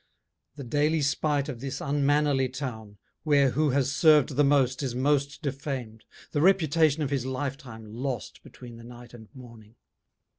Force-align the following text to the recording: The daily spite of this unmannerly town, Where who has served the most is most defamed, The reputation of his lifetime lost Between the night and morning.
The 0.55 0.63
daily 0.63 1.03
spite 1.03 1.47
of 1.47 1.59
this 1.61 1.79
unmannerly 1.79 2.49
town, 2.49 2.97
Where 3.21 3.51
who 3.51 3.69
has 3.69 3.91
served 3.91 4.29
the 4.29 4.43
most 4.43 4.81
is 4.81 4.95
most 4.95 5.43
defamed, 5.43 6.05
The 6.31 6.41
reputation 6.41 7.03
of 7.03 7.11
his 7.11 7.23
lifetime 7.27 7.85
lost 7.85 8.41
Between 8.41 8.77
the 8.77 8.83
night 8.83 9.13
and 9.13 9.29
morning. 9.35 9.75